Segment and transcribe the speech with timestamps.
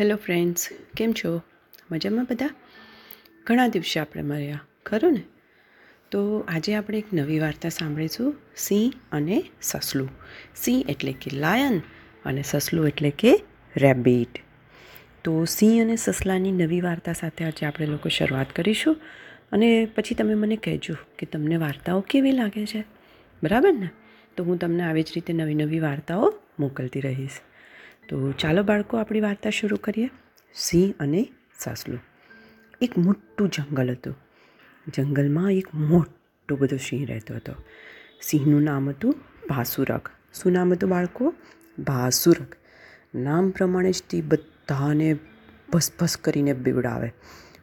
[0.00, 1.42] Hello friends, કેમ છો?
[1.90, 2.50] મજામાં બધા?
[3.46, 5.22] ઘણા દિવસે આપણે મળ્યા, ખરું ને?
[6.10, 10.08] તો આજે આપણે એક નવી વાર્તા સાંભળીશું, સિંહ અને સસલું.
[10.56, 11.80] સિંહ એટલે કે લાયન
[12.24, 13.42] અને સસલું એટલે કે
[13.76, 14.28] રેબિટ.
[15.24, 18.96] તો સિંહ અને સસલાની નવી વાર્તા સાથે આજે આપણે લોકો શરૂઆત કરીશું
[19.52, 22.84] અને પછી તમે મને કહેજો કે તમને વાર્તાઓ કેવી લાગે છે.
[23.42, 23.88] બરાબર ને?
[24.36, 27.30] તો હું તમને આવી જ રીતે નવી નવી વાર્તાઓ મોકલતી રહીશ.
[28.08, 30.10] તો ચાલો બાળકો, આપણી વાર્તા શરૂ કરીએ.
[30.54, 32.00] સિંહ અને સાસલું.
[32.80, 34.16] એક મોટું જંગલ હતું.
[34.96, 37.52] જંગલમાં એક મોટો બધો સિંહ રહેતો હતો.
[38.22, 39.14] સિંહનું નામ હતું
[39.48, 40.08] ભાસુરક
[40.42, 41.34] શું નામ હતું બાળકો?
[41.78, 42.56] ભાસુરક
[43.14, 45.16] નામ પ્રમાણે જ તે બધાને
[45.72, 47.12] ભસભસ કરીને બીવડાવે.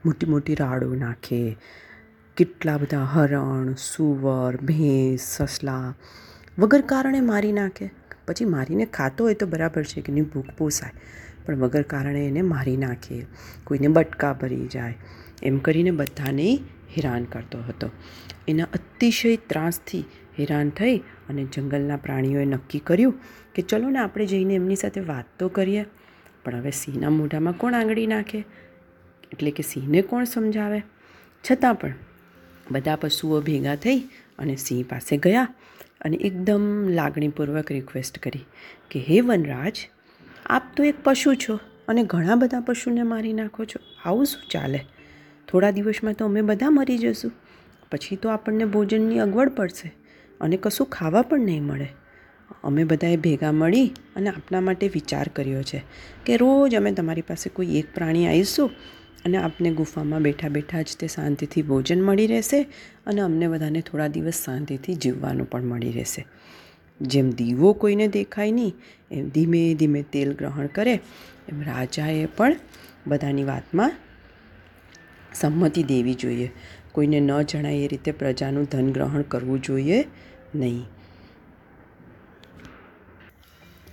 [0.05, 1.57] મોટી મોટી રાડો નાખે.
[2.37, 5.93] કેટલા બધા હરણ, સુવર, ભેંસ, સસલા
[6.59, 8.00] વગર કારણે મારી નાખે.
[8.27, 10.89] પછી મારીને ખાતો હોય તો બરાબર છે કે એની ભૂખ પોસાય.
[11.45, 13.25] પણ વગર કારણે એને મારી નાખે,
[13.63, 14.97] કોઈને બટકા ભરી જાય,
[15.43, 16.55] એમ કરીને બધાને
[16.97, 17.89] હેરાન કરતો હતો.
[18.47, 20.03] એના અતિશય ત્રાસથી
[20.39, 23.13] હેરાન થઈ અને જંગલના પ્રાણીઓએ નક્કી કર્યું
[23.55, 25.85] કે ચલો ને આપણે જઈને એમની સાથે વાત તો કરીએ.
[26.45, 28.43] પણ હવે સિંહના મોઢામાં કોણ આંગળી નાખે?
[29.31, 30.81] એટલે કે સિંહને કોણ સમજાવે?
[31.51, 31.93] છતાં પણ
[32.71, 33.99] બધા પશુઓ ભેગા થઈ
[34.39, 35.47] અને સિંહ પાસે ગયા
[36.01, 38.39] અને એકદમ લાગણીપૂર્વક રિક્વેસ્ટ કરી
[38.91, 39.89] કે, હે વનરાજ,
[40.45, 43.79] આપ તો એક પશુ છો અને ઘણા બધા પશુને મારી નાખો છો.
[44.05, 44.79] આવું શું ચાલે?
[45.47, 47.31] થોડા દિવસમાં તો અમે બધા મરી જશું.
[47.91, 49.93] પછી તો આપણને ભોજનની અગવડ પડશે
[50.41, 51.87] અને કશું ખાવા પણ નહીં મળે.
[52.63, 55.83] અમે બધાએ ભેગા મળી અને આપના માટે વિચાર કર્યો છે
[56.25, 58.71] કે રોજ અમે તમારી પાસે કોઈ એક પ્રાણી આવીશું
[59.25, 62.61] અને આપને ગુફામાં બેઠા બેઠા જ તે શાંતિથી ભોજન મળી રહેશે
[63.05, 66.25] અને અમને બધાને થોડા દિવસ શાંતિથી જીવવાનું પણ મળી રહેશે.
[67.01, 68.73] જેમ દીવો કોઈને દેખાય નહીં,
[69.11, 70.93] એમ ધીમે ધીમે તેલ ગ્રહણ કરે,
[71.49, 72.55] એમ રાજાએ પણ
[73.07, 73.91] બધાની વાતમાં
[75.33, 76.51] સંમતિ દેવી જોઈએ.
[76.91, 80.03] કોઈને ન જણાય એ રીતે પ્રજાનું ધન ગ્રહણ કરવું જોઈએ
[80.55, 80.85] નહીં.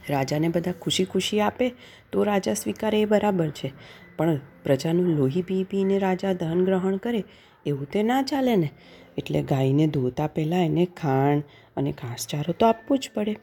[0.08, 1.74] રાજાને બધા ખુશી ખુશી આપે,
[2.12, 3.72] તો રાજા સ્વીકારે એ બરાબર છે.
[4.18, 7.24] પણ પ્રજાનું લોહી પી પીને રાજા ધન ગ્રહણ કરે,
[7.66, 8.70] એવું તે ના ચાલે ને.
[9.18, 11.42] એટલે ગાયને ધોતા પહેલાં એને ખાણ
[11.76, 13.36] અને ઘાસચારો તો આપવું જ પડે.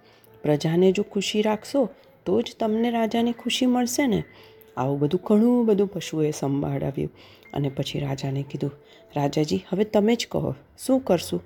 [0.44, 1.90] પ્રજાને જો ખુશી રાખશો,
[2.26, 4.24] તો જ તમને રાજાને ખુશી મળશે ને.
[4.78, 7.12] આવું બધું ઘણું બધું પશુએ સંભાળાવ્યું
[7.54, 8.72] અને પછી રાજાને કીધું,
[9.16, 11.42] રાજાજી, હવે તમે જ કહો, શું કરશું?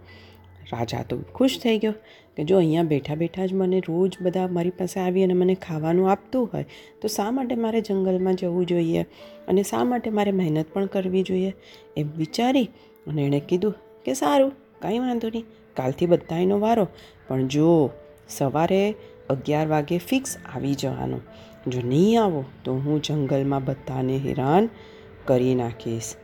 [0.72, 1.94] રાજા તો ખુશ થઈ ગયો
[2.38, 6.12] કે જો અહીંયા બેઠા બેઠા જ મને રોજ બધા મારી પાસે આવી અને મને ખાવાનું
[6.12, 6.66] આપતું હોય,
[7.02, 9.02] તો શા માટે મારે જંગલમાં જવું જોઈએ?
[9.48, 11.54] અને શા માટે મારે મહેનત પણ કરવી જોઈએ?
[11.98, 12.70] એમ વિચારી
[13.08, 13.76] અને એણે કીધું
[14.06, 16.88] કે સારું, કાંઈ વાંધો નહીં, કાલથી બધા એનો વારો.
[17.28, 17.90] પણ જો
[18.30, 18.96] સવારે
[19.30, 21.22] અગિયાર વાગે ફિક્સ આવી જવાનું,
[21.68, 24.70] જો નહીં આવો, તો હું જંગલમાં બધાને હેરાન
[25.26, 26.16] કરી નાખીશ.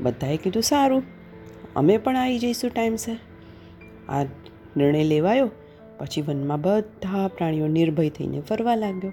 [0.00, 1.02] બધાએ કીધું સારું
[1.76, 3.16] અમે પણ આવી જઈશું ટાઈમસર
[4.08, 4.22] આ
[4.76, 5.50] નિર્ણય લેવાયો,
[5.98, 9.12] પછી વનમાં બધા પ્રાણીઓ નિર્ભય થઈને ફરવા લાગ્યો.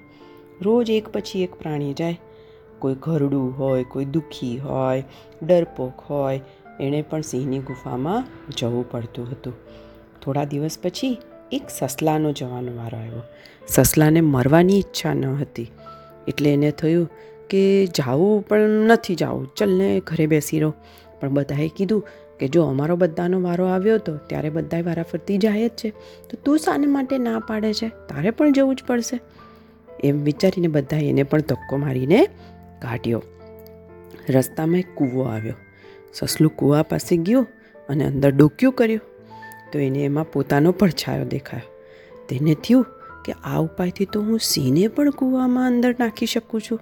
[0.61, 2.19] રોજ એક પછી એક પ્રાણી જાય.
[2.79, 5.03] કોઈ ઘરડું હોય, કોઈ દુઃખી હોય,
[5.43, 6.41] ડરપોક હોય,
[6.79, 9.53] એણે પણ સિંહની ગુફામાં જવું પડતું હતું.
[10.21, 11.17] થોડા દિવસ પછી
[11.51, 13.21] એક સસલાનો જવાનો વારો આવ્યો.
[13.67, 15.71] સસલાને મરવાની ઈચ્છા ન હતી.
[16.27, 17.09] એટલે એને થયું
[17.49, 19.47] કે જાવું પણ નથી જાવું.
[19.57, 20.73] ચલને ઘરે બેસી રહો.
[21.19, 22.07] પણ બધાએ કીધું
[22.39, 25.89] કે જો અમારો બધાનો વારો આવ્યો હતો ત્યારે બધા વારાફરતી જાય જ છે.
[26.29, 27.89] તો તું શાને માટે ના પાડે છે?
[27.89, 29.19] તારે પણ જવું જ પડશે.
[30.03, 32.27] એમ વિચારીને બધા એને પણ ધક્કો મારીને
[32.81, 33.23] કાઢ્યો.
[34.29, 35.53] રસ્તામાં એક કૂવો આવ્યો.
[36.13, 37.47] સસલું કૂવા પાસે ગયું
[37.89, 39.01] અને અંદર ડોક્યું કર્યું.
[39.73, 41.83] તો એને એમાં પોતાનો પડછાયો દેખાયો.
[42.29, 42.85] તેને થયું
[43.25, 46.79] કે આ ઉપાયથી તો હું સિંહને પણ કૂવામાં અંદર નાખી શકું છું.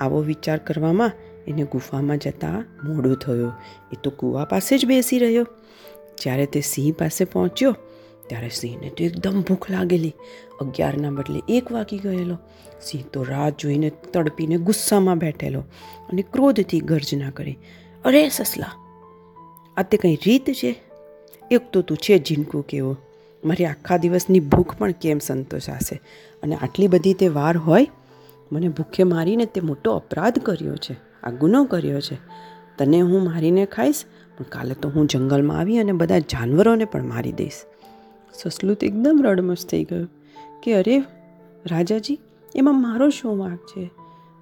[0.00, 1.12] આવો વિચાર કરવામાં
[1.48, 3.52] એને ગુફામાં જતાં મોડું થયું.
[3.92, 5.46] એ તો કૂવા પાસે જ બેસી રહ્યો.
[6.22, 7.76] જ્યારે તે સિંહ પાસે પહોંચ્યો,
[8.26, 10.14] ત્યારે સિંહને તો એકદમ ભૂખ લાગેલી.
[10.60, 12.38] અગિયારના બદલે એક વાગી ગયેલો.
[12.82, 15.60] સિંહ તો રાત જોઈને તડપીને ગુસ્સામાં બેઠેલો
[16.08, 17.58] અને ક્રોધથી ગર્જના કરી,
[18.04, 18.72] અરે સસલા,
[19.76, 20.82] આ તે કંઈ રીત છે?
[21.50, 22.96] એક તો તું છે ઝીણકું કેવો.
[23.44, 26.00] મારી આખા દિવસની ભૂખ પણ કેમ સંતોષાશે?
[26.42, 27.86] અને આટલી બધી તે વાર હોય?
[28.52, 31.07] મને ભૂખે મારીને તે મોટો અપરાધ કર્યો છે.
[31.28, 32.14] આ ગુનો કર્યો છે.
[32.78, 34.04] તને હું મારીને ખાઈશ,
[34.38, 37.52] પણ કાલે તો હું જંગલમાં આવી અને બધા જાનવરોને પણ મારી દઈશ.
[38.34, 40.08] સસલું એકદમ રડમસ થઈ ગયું
[40.62, 40.98] કે અરે,
[41.66, 42.20] રાજાજી,
[42.54, 43.90] એમાં મારો શું વાંક છે?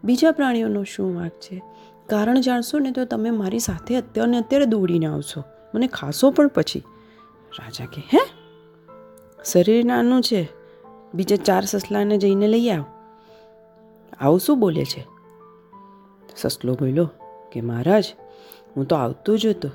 [0.04, 1.62] બીજા પ્રાણીઓનો શું વાંક છે?
[2.06, 5.42] કારણ જાણશો ને તો તમે મારી સાથે અત્યારે અત્યારે દોડીને આવશો.
[5.74, 6.82] મને ખાશો પણ પછી.
[7.58, 8.18] રાજા કે, હે?
[9.44, 10.48] શરીર નાનું છે.
[11.14, 12.84] બીજા ચાર સસલાને જઈને લઈ આવ.
[14.20, 15.15] આવું શું બોલે છે?
[16.36, 17.10] સસલો બોલ્યો
[17.52, 18.04] કે, મહારાજ,
[18.76, 19.70] હું તો આવતો જ હતો,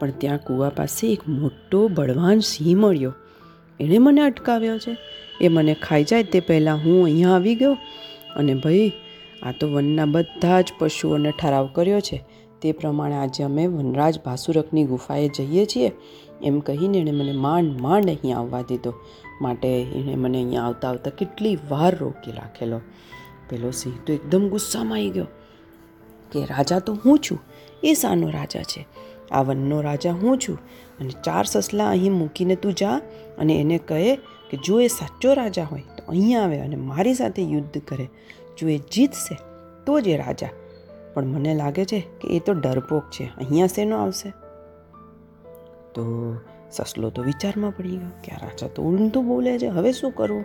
[0.00, 3.14] પણ ત્યાં કૂવા પાસે એક મોટો બળવાન સિંહ મળ્યો.
[3.80, 4.96] એણે મને અટકાવ્યો છે.
[5.40, 7.72] એ મને ખાઈ જાય તે પહેલાં હું અહીંયા આવી ગયો.
[8.36, 8.92] અને ભાઈ,
[9.42, 12.24] આ તો વનના બધા જ પશુઓને ઠરાવ કર્યો છે.
[12.62, 15.92] તે પ્રમાણે આજે અમે વનરાજ ભાસુરકની ગુફાએ જઈએ છીએ.
[16.42, 18.94] એમ કહીને એણે મને માંડ માંડ અહીંયા આવવા દીધો.
[19.40, 22.80] માટે એણે મને અહીંયા આવતા આવતા કેટલી વાર રોકી રાખેલો.
[23.48, 25.26] પેલો સિંહ તો એકદમ ગુસ્સામાં આવી ગયો.
[26.32, 27.38] કે રાજા તો હું છું.
[27.82, 28.86] એ સાનો રાજા છે.
[29.30, 30.58] આ વનનો રાજા હું છું.
[31.00, 33.00] અને ચાર સસલા અહીં મૂકીને તું જા
[33.38, 34.16] અને એને કહે
[34.50, 38.10] કે જો એ સાચો રાજા હોય તો અહીંયા આવે અને મારી સાથે યુદ્ધ કરે.
[38.58, 39.38] જો એ જીતશે
[39.86, 40.48] તો જ એ રાજા.
[41.14, 43.24] પણ મને લાગે છે કે એ તો ડરપોક છે.
[43.24, 44.30] અહીંયા શેનો આવશે?
[45.94, 46.36] તો
[46.70, 49.66] સસલો તો વિચારમાં પડી ગયો કે આ રાજા તો ઊંધું બોલે છે.
[49.66, 50.44] હવે શું કરવું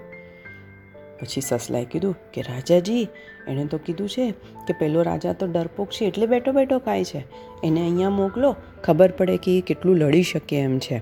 [1.22, 3.08] પછી સસલાએ કીધું કે, રાજાજી,
[3.48, 4.32] એણે તો કીધું છે
[4.68, 7.24] કે, પેલો રાજા તો ડરપોક છે એટલે બેઠો બેઠો ખાય છે.
[7.64, 11.02] એને અહીંયા મોકલો, ખબર પડે કે એ કેટલું લડી શકે એમ છે.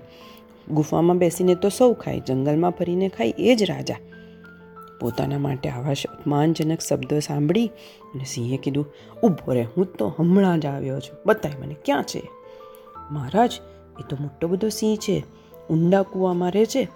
[0.72, 3.96] ગુફામાં બેસીને તો સૌ ખાય, જંગલમાં ફરીને ખાય એ જ રાજા.
[5.00, 7.68] પોતાના માટે આવા અપમાનજનક શબ્દો સાંભળી
[8.14, 8.94] અને સિંહે કીધું
[9.24, 11.18] ઊભો રહે હું તો હમણાં જ આવ્યો છું.
[11.26, 12.30] બતાય મને, ક્યાં છે?
[13.12, 13.54] મહારાજ,
[14.00, 15.24] એ તો મોટો બધો સિંહ છે.
[15.70, 16.88] ઊંડા કૂવામાં રહે છે.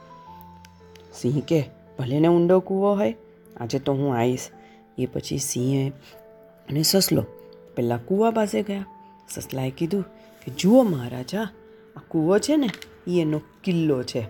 [1.13, 3.15] સિંહ કે ભલે ને ઊંડો કૂવો હોય,
[3.59, 4.49] આજે તો હું આવીશ
[4.97, 5.91] એ પછી સિંહે
[6.69, 7.23] અને સસલો
[7.75, 8.85] પહેલાં કૂવા પાસે ગયા.
[9.29, 10.03] સસલાએ કીધું
[10.41, 11.47] કે, જુઓ મહારાજા,
[11.95, 12.69] આ કૂવો છે ને
[13.07, 14.21] એ એનો કિલ્લો છે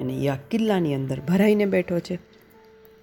[0.00, 2.18] અને એ આ કિલ્લાની અંદર ભરાઈને બેઠો છે.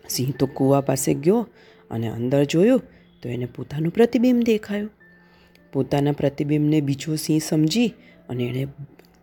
[0.09, 1.47] સિંહ તો કૂવા પાસે ગયો
[1.91, 2.81] અને અંદર જોયું
[3.21, 4.91] તો એને પોતાનું પ્રતિબિંબ દેખાયું.
[5.73, 7.93] પોતાના પ્રતિબિંબને બીજો સિંહ સમજી
[8.29, 8.67] અને એણે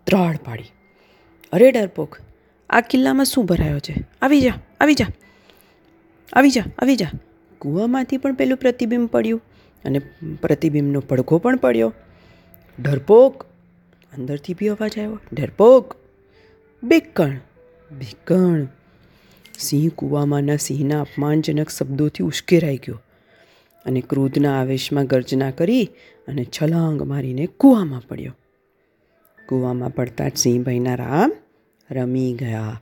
[0.04, 0.72] ત્રાળ પાડી.
[1.52, 2.20] અરે ડરપોક
[2.70, 3.94] આ કિલ્લામાં શું ભરાયો છે?
[4.22, 5.06] આવી જા આવી જા.
[6.32, 7.10] આવી જા આવી જા.
[7.58, 9.40] કૂવામાંથી પણ પેલું પ્રતિબિંબ પડ્યું
[9.84, 9.98] અને
[10.40, 11.94] પ્રતિબિંબનો પડઘો પણ પડ્યો.
[12.82, 13.42] ડરપોક
[14.16, 15.20] અંદરથી બી અવાજ આવ્યો.
[15.32, 15.96] ડરપોક
[16.82, 17.36] બેકણ
[17.92, 18.66] બેકણ
[19.58, 23.02] સિંહ કૂવામાંના સિંહના અપમાનજનક શબ્દોથી ઉશ્કેરાઈ ગયો
[23.86, 25.90] અને ક્રોધના આવેશમાં ગર્જના કરી
[26.28, 28.36] અને છલાંગ મારીને કૂવામાં પડ્યો.
[29.48, 31.32] કૂવામાં પડતા જ સિંહભાઈના રામ
[31.90, 32.80] રમી ગયા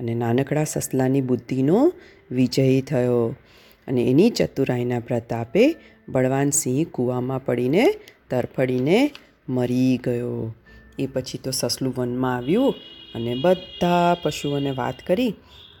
[0.00, 1.92] અને નાનકડા સસલાની બુદ્ધિનો
[2.30, 3.34] વિજય થયો
[3.88, 5.76] અને એની ચતુરાઈના પ્રતાપે
[6.08, 7.94] બળવાન સિંહ કૂવામાં પડીને
[8.30, 9.10] તરફડીને
[9.48, 10.54] મરી ગયો.
[10.98, 12.74] એ પછી તો સસલું વનમાં આવ્યું
[13.14, 15.34] અને બધા પશુઓને વાત કરી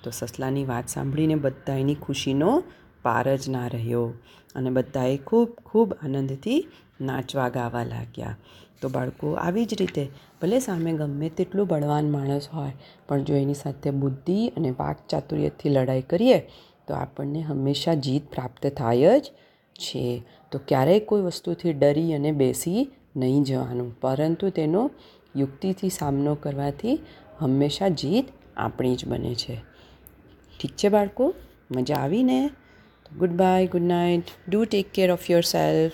[0.04, 2.62] તો સસલાની વાત સાંભળીને બધા એની ખુશીનો
[3.02, 4.14] પાર જ ના રહ્યો
[4.54, 6.66] અને બધાએ ખૂબ ખૂબ આનંદથી
[7.00, 8.36] નાચવા ગાવા લાગ્યા.
[8.82, 10.08] તો બાળકો, આવી જ રીતે
[10.42, 12.72] ભલે સામે ગમે તેટલું બળવાન માણસ હોય,
[13.08, 16.38] પણ જો એની સાથે બુદ્ધિ અને વાક ચાતુર્યથી લડાઈ કરીએ,
[16.88, 19.24] તો આપણને હંમેશા જીત પ્રાપ્ત થાય જ
[19.74, 20.22] છે.
[20.52, 24.90] તો ક્યારેય કોઈ વસ્તુથી ડરી અને બેસી નહીં જવાનું, પરંતુ તેનો
[25.36, 27.00] યુક્તિથી સામનો કરવાથી
[27.38, 28.24] હંમેશા જીત
[28.56, 29.56] આપણી જ બને છે.
[30.60, 31.34] ઠીક છે બાળકો?
[31.76, 32.50] મજા આવીને?
[33.30, 34.24] Goodbye, good night.
[34.48, 35.92] Do take care of yourself